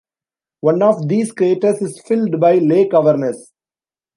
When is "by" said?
2.39-2.55